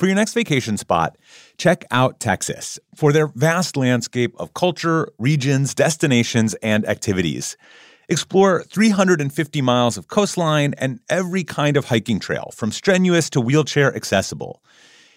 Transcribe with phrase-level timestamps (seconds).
[0.00, 1.18] For your next vacation spot,
[1.58, 7.54] check out Texas for their vast landscape of culture, regions, destinations, and activities.
[8.08, 13.94] Explore 350 miles of coastline and every kind of hiking trail, from strenuous to wheelchair
[13.94, 14.62] accessible.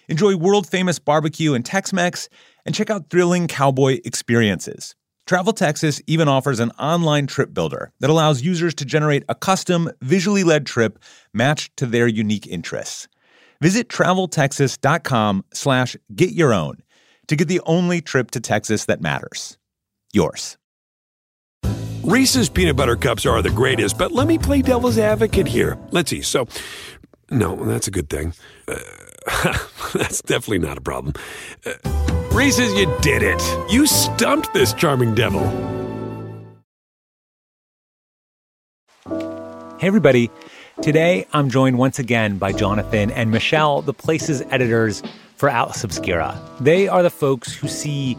[0.08, 2.28] Enjoy world famous barbecue and Tex Mex,
[2.66, 4.94] and check out thrilling cowboy experiences.
[5.26, 9.90] Travel Texas even offers an online trip builder that allows users to generate a custom,
[10.02, 10.98] visually led trip
[11.32, 13.08] matched to their unique interests.
[13.64, 16.82] Visit traveltexas.com slash get your own
[17.28, 19.56] to get the only trip to Texas that matters.
[20.12, 20.58] Yours.
[22.02, 25.78] Reese's peanut butter cups are the greatest, but let me play devil's advocate here.
[25.92, 26.20] Let's see.
[26.20, 26.46] So,
[27.30, 28.34] no, that's a good thing.
[28.68, 28.76] Uh,
[29.94, 31.14] that's definitely not a problem.
[31.64, 31.72] Uh,
[32.32, 33.72] Reese's, you did it.
[33.72, 35.40] You stumped this charming devil.
[39.78, 40.30] Hey, everybody.
[40.82, 45.04] Today, I'm joined once again by Jonathan and Michele, the Places editors
[45.36, 46.38] for Atlas Obscura.
[46.60, 48.18] They are the folks who see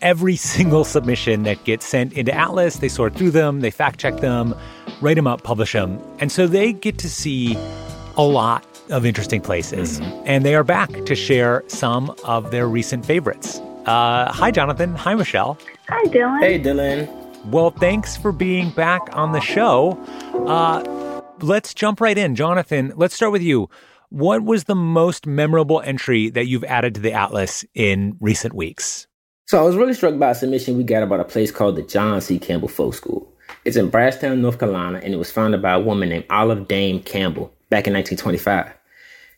[0.00, 2.76] every single submission that gets sent into Atlas.
[2.76, 4.54] They sort through them, they fact check them,
[5.02, 6.00] write them up, publish them.
[6.20, 7.54] And so they get to see
[8.16, 10.00] a lot of interesting places.
[10.00, 10.22] Mm-hmm.
[10.26, 13.58] And they are back to share some of their recent favorites.
[13.84, 14.94] Uh, hi, Jonathan.
[14.94, 15.58] Hi, Michele.
[15.90, 16.40] Hi, Dylan.
[16.40, 17.44] Hey, Dylan.
[17.46, 19.98] Well, thanks for being back on the show.
[20.46, 20.82] Uh,
[21.42, 22.34] let's jump right in.
[22.34, 23.68] Jonathan, let's start with you.
[24.10, 29.06] What was the most memorable entry that you've added to the Atlas in recent weeks?
[29.46, 31.82] So I was really struck by a submission we got about a place called the
[31.82, 32.38] John C.
[32.38, 33.32] Campbell Folk School.
[33.64, 37.00] It's in Brasstown, North Carolina, and it was founded by a woman named Olive Dame
[37.02, 38.72] Campbell back in 1925.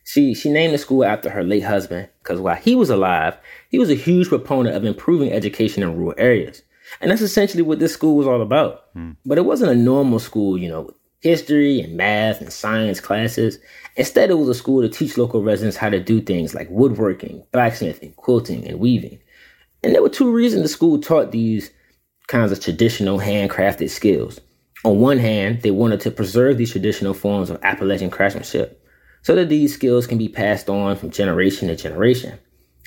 [0.05, 3.37] She she named the school after her late husband because while he was alive,
[3.69, 6.61] he was a huge proponent of improving education in rural areas.
[7.01, 8.85] And that's essentially what this school was all about.
[8.93, 9.11] Hmm.
[9.25, 10.93] But it wasn't a normal school, you know,
[11.23, 13.57] history and math and science classes.
[13.95, 17.43] Instead, it was a school to teach local residents how to do things like woodworking,
[17.51, 19.19] blacksmithing, quilting, and weaving.
[19.83, 21.71] And there were two reasons the school taught these
[22.27, 24.39] kinds of traditional handcrafted skills.
[24.83, 28.85] On one hand, they wanted to preserve these traditional forms of Appalachian craftsmanship
[29.21, 32.37] so that these skills can be passed on from generation to generation.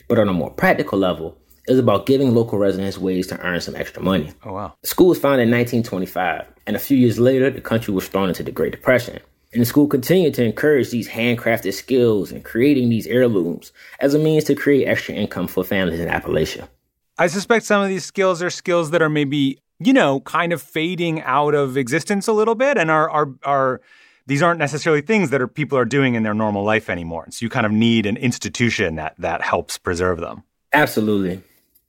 [0.08, 3.76] But on a more practical level, is about giving local residents ways to earn some
[3.76, 4.32] extra money.
[4.44, 4.74] Oh, wow.
[4.82, 8.28] The school was founded in 1925, and a few years later, the country was thrown
[8.28, 9.20] into the Great Depression.
[9.52, 14.18] And the school continued to encourage these handcrafted skills and creating these heirlooms as a
[14.18, 16.68] means to create extra income for families in Appalachia.
[17.18, 20.60] I suspect some of these skills are skills that are maybe, you know, kind of
[20.60, 23.80] fading out of existence a little bit and are are are
[24.26, 27.26] these aren't necessarily things that are people are doing in their normal life anymore.
[27.30, 30.42] So you kind of need an institution that that helps preserve them.
[30.74, 31.40] Absolutely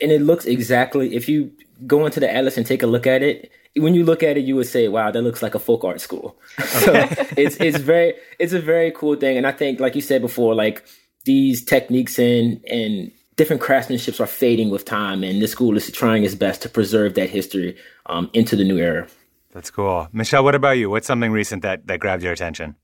[0.02, 1.52] and it looks exactly if you
[1.86, 4.46] go into the atlas and take a look at it when you look at it
[4.46, 6.38] you would say wow that looks like a folk art school.
[6.66, 6.94] So
[7.38, 9.38] it's it's very it's a very cool thing.
[9.38, 10.86] And i think like you said before like
[11.26, 16.24] these techniques and and different craftsmanships are fading with time and this school is trying
[16.24, 17.78] its best to preserve that history
[18.08, 19.08] um, into the new era.
[19.52, 20.08] That's cool.
[20.12, 20.90] Michele what about you?
[20.90, 22.76] What's something recent that that grabbed your attention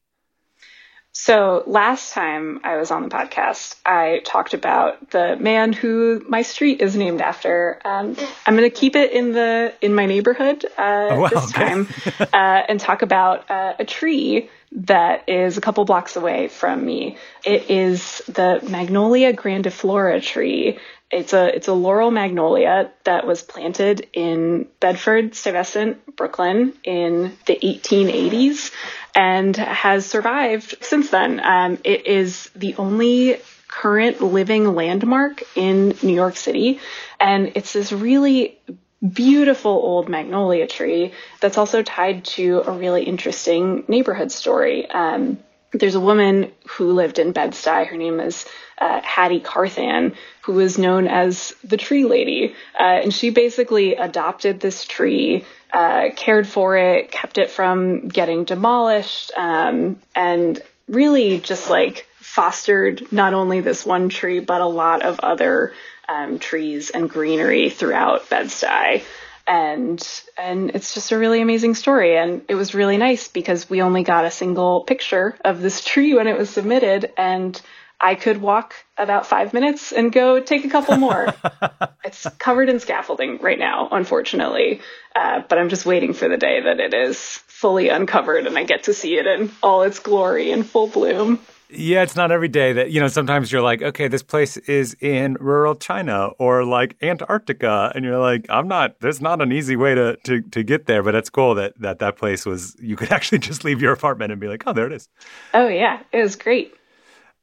[1.15, 6.41] so last time I was on the podcast, I talked about the man who my
[6.41, 7.79] street is named after.
[7.85, 11.51] Um, I'm going to keep it in the in my neighborhood uh, oh, wow, this
[11.51, 11.87] time
[12.19, 17.17] uh, and talk about uh, a tree that is a couple blocks away from me.
[17.45, 20.79] It is the Magnolia grandiflora tree.
[21.11, 27.55] It's a it's a laurel magnolia that was planted in Bedford Stuyvesant, Brooklyn in the
[27.55, 28.71] 1880s
[29.15, 31.39] and has survived since then.
[31.39, 36.79] Um, it is the only current living landmark in New York City,
[37.19, 38.59] and it's this really
[39.07, 44.89] beautiful old magnolia tree that's also tied to a really interesting neighborhood story.
[44.89, 45.39] Um,
[45.73, 47.87] there's a woman who lived in Bed-Stuy.
[47.87, 48.45] Her name is
[48.77, 54.59] uh, Hattie Carthan, who was known as the Tree Lady, uh, and she basically adopted
[54.59, 61.69] this tree uh, cared for it, kept it from getting demolished, um, and really just
[61.69, 65.71] like fostered not only this one tree, but a lot of other
[66.09, 69.03] um, trees and greenery throughout Bed-Stuy.
[69.45, 72.17] And and it's just a really amazing story.
[72.17, 76.15] And it was really nice because we only got a single picture of this tree
[76.15, 77.61] when it was submitted, and
[78.01, 81.35] I could walk about five minutes and go take a couple more.
[82.03, 84.81] it's covered in scaffolding right now, unfortunately,
[85.15, 88.63] uh, but I'm just waiting for the day that it is fully uncovered and I
[88.63, 91.39] get to see it in all its glory and full bloom.
[91.75, 94.95] Yeah, it's not every day that, you know, sometimes you're like, okay, this place is
[95.01, 97.91] in rural China or like Antarctica.
[97.95, 101.01] And you're like, I'm not, there's not an easy way to, to, to get there.
[101.03, 104.31] But it's cool that, that that place was, you could actually just leave your apartment
[104.31, 105.09] and be like, oh, there it is.
[105.53, 106.01] Oh, yeah.
[106.11, 106.73] It was great.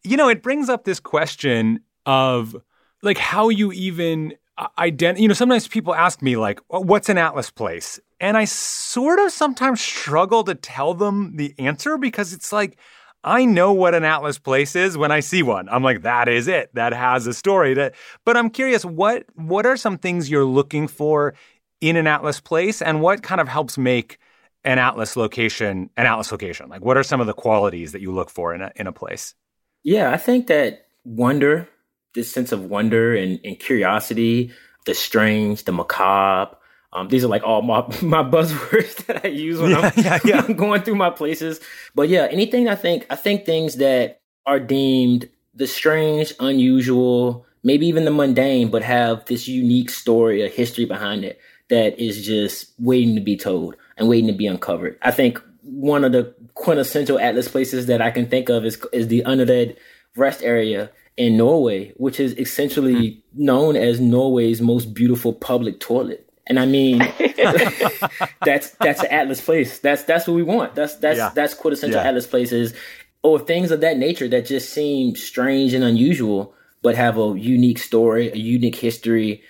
[0.05, 2.57] you know, it brings up this question of
[3.03, 5.21] like how you even uh, identify.
[5.23, 9.31] You know, sometimes people ask me like, "What's an Atlas place?" And I sort of
[9.33, 12.79] sometimes struggle to tell them the answer because it's like
[13.23, 15.69] I know what an Atlas place is when I see one.
[15.69, 16.75] I'm like, that is it.
[16.75, 17.75] That has a story.
[17.75, 17.95] That,
[18.25, 21.35] but I'm curious, what what are some things you're looking for
[21.81, 24.19] in an Atlas place, and what kind of helps make
[24.65, 26.69] an Atlas location an Atlas location?
[26.69, 28.93] Like, what are some of the qualities that you look for in a in a
[28.93, 29.35] place?
[29.83, 31.69] Yeah, I think that wonder,
[32.15, 34.53] this sense of wonder and, and curiosity,
[34.87, 36.57] the strange, the macabre,
[36.93, 40.19] um, these are like all my, my buzzwords that I use when, yeah, I'm, yeah,
[40.25, 40.45] yeah.
[40.47, 41.61] I'm going through my places.
[41.95, 47.87] But yeah, anything I think, I think things that are deemed the strange, unusual, maybe
[47.87, 51.39] even the mundane, but have this unique story, a history behind it
[51.69, 54.99] that is just waiting to be told and waiting to be uncovered.
[55.03, 59.09] I think one of the quintessential Atlas places that I can think of is, is
[59.09, 59.77] the Underred
[60.17, 63.23] rest area in Norway, which is essentially mm.
[63.35, 66.30] known as Norway's most beautiful public toilet.
[66.51, 66.99] And I mean,
[68.45, 69.79] that's that's an Atlas place.
[69.79, 70.75] That's that's what we want.
[70.75, 71.31] That's that's yeah.
[71.33, 72.09] that's quintessential yeah.
[72.09, 72.75] Atlas places,
[73.23, 76.53] or things of that nature that just seem strange and unusual,
[76.83, 79.43] but have a unique story, a unique history.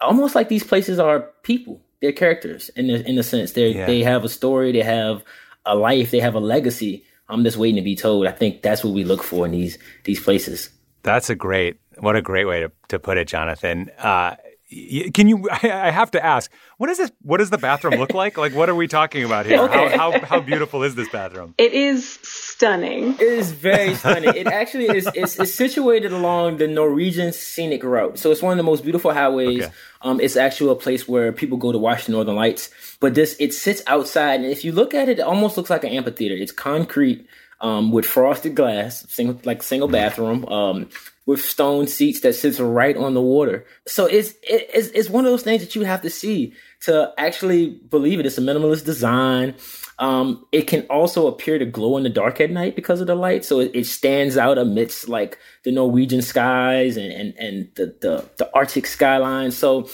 [0.00, 1.82] Almost like these places are people.
[2.00, 3.52] They're characters in the, in a sense.
[3.52, 3.84] They yeah.
[3.84, 4.72] they have a story.
[4.72, 5.24] They have
[5.66, 6.10] a life.
[6.10, 7.04] They have a legacy.
[7.28, 8.26] I'm just waiting to be told.
[8.26, 10.70] I think that's what we look for in these these places.
[11.02, 13.90] That's a great, what a great way to, to put it, Jonathan.
[13.98, 14.36] Uh,
[14.68, 15.48] can you?
[15.62, 16.50] I have to ask.
[16.76, 17.10] What is this?
[17.22, 18.36] What does the bathroom look like?
[18.36, 19.60] Like, what are we talking about here?
[19.62, 19.96] Okay.
[19.96, 21.54] How, how, how beautiful is this bathroom?
[21.58, 23.14] It is stunning.
[23.14, 24.34] It is very stunning.
[24.34, 25.08] it actually is.
[25.14, 29.12] It's, it's, situated along the Norwegian scenic route, so it's one of the most beautiful
[29.12, 29.64] highways.
[29.64, 29.72] Okay.
[30.02, 32.70] Um, it's actually a place where people go to watch the Northern Lights.
[33.00, 35.84] But this, it sits outside, and if you look at it, it almost looks like
[35.84, 36.36] an amphitheater.
[36.36, 37.26] It's concrete
[37.60, 40.44] um, with frosted glass, single like single bathroom.
[40.46, 40.90] Um,
[41.28, 43.66] with stone seats that sits right on the water.
[43.86, 47.66] So it's, it's, it's one of those things that you have to see to actually
[47.90, 48.24] believe it.
[48.24, 49.54] It's a minimalist design.
[49.98, 53.14] Um, it can also appear to glow in the dark at night because of the
[53.14, 53.44] light.
[53.44, 58.30] So it, it stands out amidst like the Norwegian skies and, and, and the, the,
[58.38, 59.50] the Arctic skyline.
[59.50, 59.86] So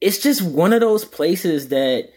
[0.00, 2.10] it's just one of those places that,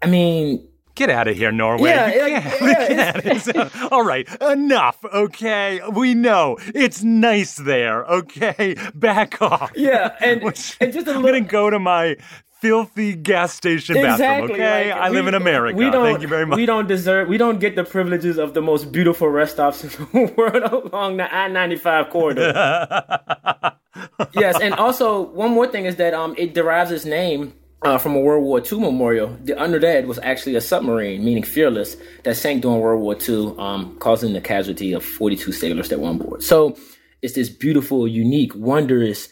[0.00, 0.68] I mean,
[0.98, 1.90] Get out of here, Norway.
[1.90, 4.98] Yeah, yeah, yeah all right, enough.
[5.04, 8.04] Okay, we know it's nice there.
[8.06, 9.70] Okay, back off.
[9.76, 12.16] Yeah, and, and just a I'm gonna go to my
[12.60, 14.50] filthy gas station exactly, bathroom.
[14.50, 15.78] Okay, like, I we, live in America.
[15.78, 16.56] We don't, Thank you very much.
[16.56, 17.28] We don't deserve.
[17.28, 21.18] We don't get the privileges of the most beautiful rest stops in the world along
[21.18, 22.50] the I ninety five corridor.
[24.32, 28.14] yes, and also one more thing is that um, it derives its name uh, from
[28.14, 29.36] a World War II memorial.
[29.42, 33.96] The Underred was actually a submarine, meaning fearless, that sank during World War II, um,
[33.98, 36.42] causing the casualty of 42 sailors that were on board.
[36.42, 36.76] So
[37.22, 39.28] it's this beautiful, unique, wondrous,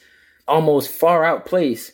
[0.47, 1.93] almost far out place.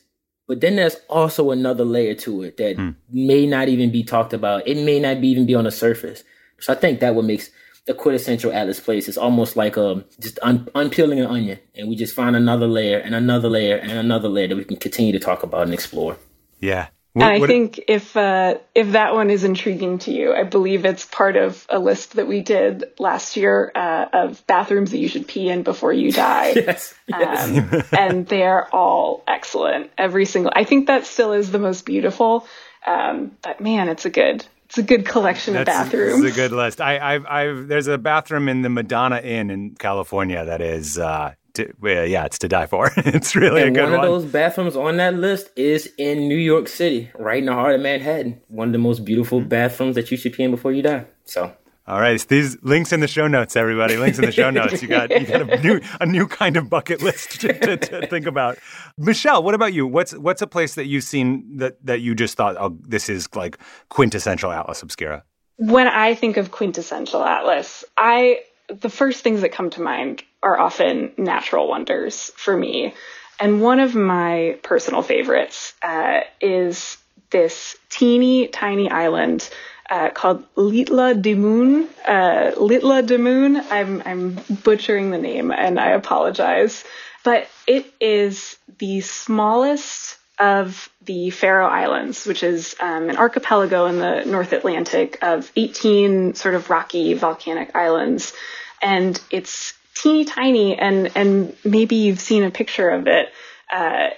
[0.49, 2.91] But then there's also another layer to it that hmm.
[3.11, 4.67] may not even be talked about.
[4.67, 6.25] It may not be even be on the surface.
[6.59, 7.51] So I think that what makes
[7.87, 11.97] the quintessential Atlas place is almost like um just un- unpeeling an onion, and we
[11.97, 15.19] just find another layer and another layer and another layer that we can continue to
[15.19, 16.17] talk about and explore.
[16.63, 16.89] Yeah.
[17.13, 20.87] What, I what think if uh, if that one is intriguing to you, I believe
[20.87, 25.09] it's part of a list that we did last year uh, of bathrooms that you
[25.09, 26.53] should pee in before you die.
[26.57, 27.49] yes, yes.
[27.49, 29.91] Um, and they are all excellent.
[29.99, 30.53] Every single.
[30.57, 32.47] I think that still is the most beautiful.
[32.87, 36.25] Um, but man, it's a good it's a good collection That's, of bathrooms.
[36.25, 36.81] It's a good list.
[36.81, 41.35] I, I've, I've, there's a bathroom in the Madonna Inn in California that is uh,
[41.55, 42.91] to, well, yeah, it's to die for.
[42.97, 43.99] it's really and a good one.
[43.99, 47.53] One of those bathrooms on that list is in New York City, right in the
[47.53, 48.41] heart of Manhattan.
[48.49, 49.49] One of the most beautiful mm-hmm.
[49.49, 51.07] bathrooms that you should pee in before you die.
[51.25, 51.55] So.
[51.85, 53.97] All right, these links in the show notes, everybody.
[53.97, 54.81] Links in the show notes.
[54.83, 58.07] You got you got a new a new kind of bucket list to, to, to
[58.07, 58.57] think about.
[58.97, 59.89] Michele, what about you?
[59.89, 63.29] What's what's a place that you've seen that that you just thought, oh, this is
[63.35, 65.25] like quintessential Atlas Obscura?
[65.57, 68.43] When I think of quintessential Atlas, I
[68.81, 72.95] the first things that come to mind are often natural wonders for me.
[73.39, 76.97] And one of my personal favorites uh, is
[77.31, 79.49] this teeny tiny island
[79.91, 81.89] uh, called Lítla Dímun.
[82.07, 83.65] Uh, Lítla Dímun.
[83.71, 86.85] I'm I'm butchering the name, and I apologize,
[87.25, 93.99] but it is the smallest of the Faroe Islands, which is um, an archipelago in
[93.99, 98.33] the North Atlantic of 18 sort of rocky volcanic islands,
[98.81, 103.29] and it's teeny tiny, and and maybe you've seen a picture of it.
[103.73, 104.11] Uh,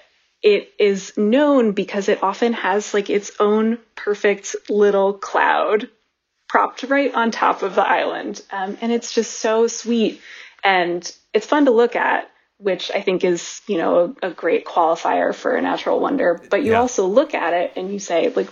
[0.42, 5.88] it is known because it often has like its own perfect little cloud
[6.48, 10.20] propped right on top of the island, um, and it's just so sweet.
[10.62, 14.64] And it's fun to look at, which I think is, you know, a, a great
[14.64, 16.40] qualifier for a natural wonder.
[16.50, 16.80] But you Yeah.
[16.80, 18.48] also look at it and you say, like,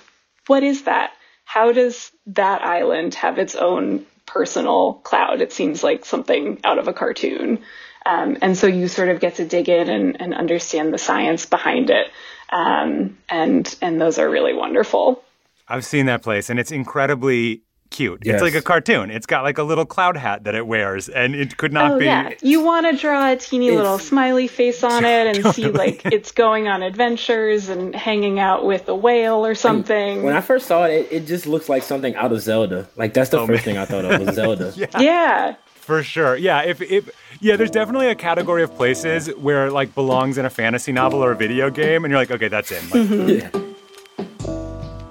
[0.46, 1.12] what is that?
[1.44, 5.40] How does that island have its own personal cloud?
[5.40, 7.60] It seems like something out of a cartoon.
[8.04, 11.46] Um, and so you sort of get to dig in and, and understand the science
[11.46, 12.08] behind it.
[12.50, 15.22] Um, and, and those are really wonderful.
[15.68, 18.22] I've seen that place and it's incredibly cute.
[18.24, 18.34] Yes.
[18.34, 19.10] It's like a cartoon.
[19.10, 21.98] It's got like a little cloud hat that it wears and it could not oh
[21.98, 25.66] be yeah, you want to draw a teeny little smiley face on it and see
[25.66, 30.24] like it's going on adventures and hanging out with a whale or something.
[30.24, 32.88] When I first saw it, it, it just looks like something out of Zelda.
[32.96, 34.72] Like that's the Oh, first thing I thought of was Zelda.
[34.98, 36.36] yeah, For sure.
[36.36, 40.44] Yeah, if if yeah, there's definitely a category of places where it, like belongs in
[40.44, 42.88] a fantasy novel or a video game and you're like, okay, that's in.
[42.90, 43.71] Like, Yeah.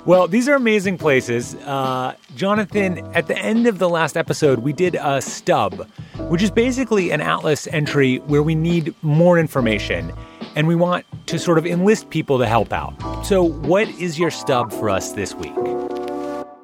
[0.03, 1.53] Well, these are amazing places.
[1.55, 5.88] Uh, Jonathan, at the end of the last episode, we did a stub,
[6.29, 10.12] which is basically an Atlas entry where we need more information
[10.55, 12.96] and we want to sort of enlist people to help out.
[13.24, 15.55] So, what is your stub for us this week?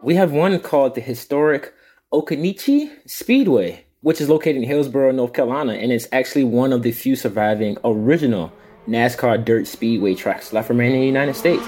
[0.02, 1.76] We have one called the historic
[2.12, 6.92] Occoneechee Speedway, which is located in Hillsborough, North Carolina, and it's actually one of the
[6.92, 8.52] few surviving original
[8.88, 11.64] NASCAR dirt speedway tracks left remaining in the United States.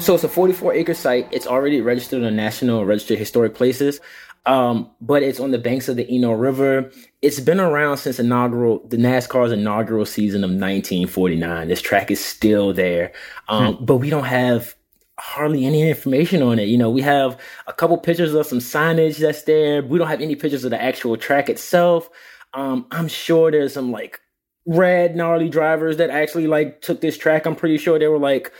[0.00, 1.28] So it's a 44 acre site.
[1.32, 4.00] It's already registered on the National Register of Historic Places,
[4.46, 6.90] um, but it's on the banks of the Eno River.
[7.20, 11.68] It's been around since inaugural the NASCAR's inaugural season of 1949.
[11.68, 13.12] This track is still there,
[13.48, 14.76] um, but we don't have
[15.18, 16.68] hardly any information on it.
[16.68, 19.82] You know, we have a couple pictures of some signage that's there.
[19.82, 22.08] We don't have any pictures of the actual track itself.
[22.54, 24.20] Um, I'm sure there's some like
[24.64, 27.46] red gnarly drivers that actually like took this track.
[27.46, 28.52] I'm pretty sure they were like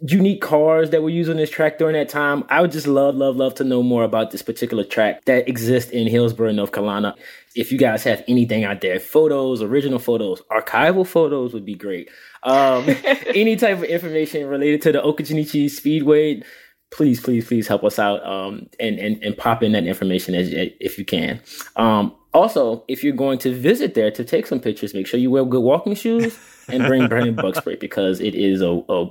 [0.00, 2.44] unique cars that were used on this track during that time.
[2.48, 5.90] I would just love, love, love to know more about this particular track that exists
[5.90, 7.14] in Hillsborough, North Carolina.
[7.54, 12.10] If you guys have anything out there, photos, original photos, archival photos would be great.
[12.42, 12.84] Um,
[13.26, 16.42] any type of information related to the Occoneechee Speedway,
[16.90, 20.48] please, please, please help us out um, and, and, and pop in that information as,
[20.50, 21.40] if you can.
[21.76, 25.30] Um, also, if you're going to visit there to take some pictures, make sure you
[25.30, 26.36] wear good walking shoes
[26.68, 29.06] and bring bug spray because it is a, a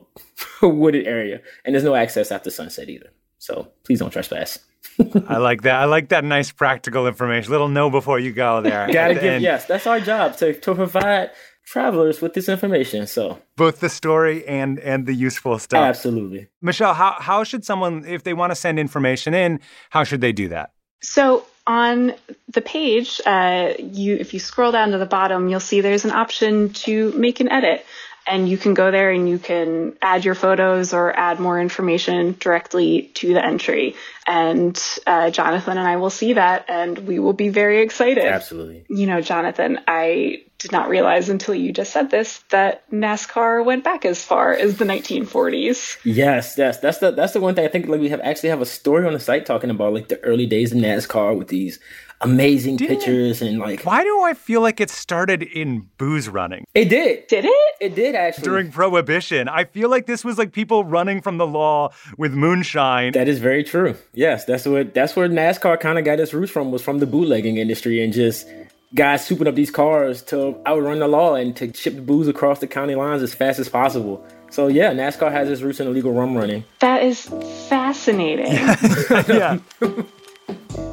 [0.70, 3.10] wooded area and there's no access after sunset either.
[3.40, 4.60] So please don't trespass.
[5.28, 5.76] I like that.
[5.76, 7.52] I like that nice practical information.
[7.52, 8.88] Little know before you go there.
[8.92, 9.44] Gotta the give, end.
[9.44, 11.32] yes, that's our job to, to provide
[11.66, 13.08] travelers with this information.
[13.08, 15.84] So Both the story and and the useful stuff.
[15.84, 16.48] absolutely.
[16.62, 20.32] Michele, how how should someone if they want to send information in, how should they
[20.32, 20.72] do that?
[21.02, 22.14] So on
[22.50, 26.12] the page, uh, you if you scroll down to the bottom, you'll see there's an
[26.12, 27.86] option to make an edit,
[28.26, 32.36] and you can go there and you can add your photos or add more information
[32.40, 33.96] directly to the entry.
[34.26, 38.24] And uh, Jonathan and I will see that, and we will be very excited.
[38.24, 38.86] Absolutely.
[38.90, 43.84] You know, Jonathan, I did not realize until you just said this that NASCAR went
[43.84, 45.98] back as far as the 1940s.
[46.06, 48.62] Yes, yes, that's the that's the one thing I think like we have actually have
[48.62, 51.80] a story on the site talking about like the early days of NASCAR with these
[52.24, 56.90] amazing pictures and like Why do I feel like it started in booze running it
[56.90, 57.28] did.
[57.28, 57.76] Did it?
[57.80, 58.44] It did actually.
[58.44, 59.48] during prohibition?
[59.48, 63.14] I feel like this was like people running from the law with moonshine.
[63.14, 63.96] that is very true.
[64.14, 67.06] Yes, that's what that's where NASCAR kind of got its roots from was from the
[67.06, 68.48] bootlegging industry and just
[68.96, 72.60] guys souping up these cars to outrun the law and to ship the booze across
[72.60, 74.26] the county lines as fast as possible.
[74.50, 76.64] So yeah, NASCAR has its roots in illegal rum running.
[76.80, 77.26] That is
[77.70, 78.54] fascinating.
[79.28, 79.58] yeah.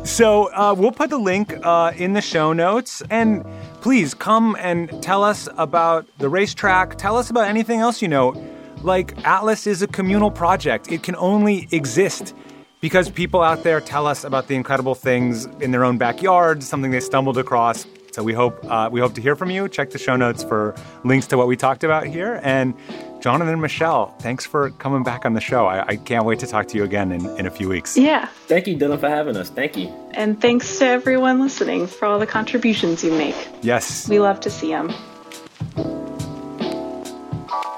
[0.05, 3.45] So uh, we'll put the link uh, in the show notes, and
[3.81, 6.99] please come and tell us about the racetrack.
[6.99, 8.35] Tell us about anything else you know.
[8.83, 12.35] Like Atlas is a communal project; it can only exist
[12.81, 16.91] because people out there tell us about the incredible things in their own backyard, something
[16.91, 17.87] they stumbled across.
[18.13, 19.69] So we hope uh, we hope to hear from you.
[19.69, 20.75] Check the show notes for
[21.05, 22.41] links to what we talked about here.
[22.43, 22.75] And
[23.21, 25.67] Jonathan and Michele, thanks for coming back on the show.
[25.67, 27.97] I, I can't wait to talk to you again in, in a few weeks.
[27.97, 28.27] yeah.
[28.47, 29.51] Thank you, Dylan, for having us.
[29.51, 29.89] Thank you.
[30.13, 33.37] And thanks to everyone listening for all the contributions you make.
[33.63, 34.09] Yes.
[34.09, 34.91] We love to see them.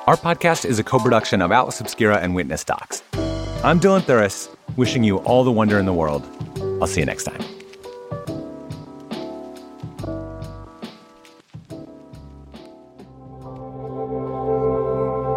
[0.06, 3.02] Our podcast is a co production of Atlas Obscura and Witness Docs.
[3.64, 6.26] I'm Dylan Thuras, wishing you all the wonder in the world.
[6.80, 7.40] I'll see you next time.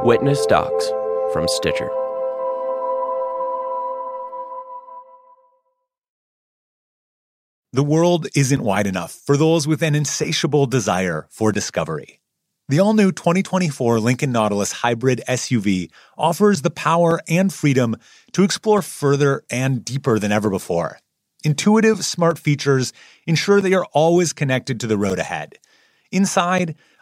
[0.05, 0.91] Witness Docs
[1.33, 1.89] from Stitcher.
[7.73, 12.19] The world isn't wide enough for those with an insatiable desire for discovery.
[12.69, 17.95] The all new 2024 Lincoln Nautilus Hybrid SUV offers the power and freedom
[18.33, 20.99] to explore further and deeper than ever before.
[21.43, 22.93] Intuitive, smart features
[23.25, 25.57] ensure they are always connected to the road ahead.
[26.11, 26.75] Inside,